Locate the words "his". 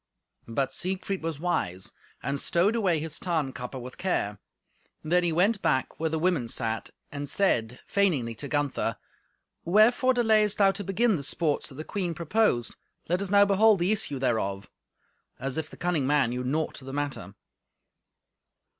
2.99-3.19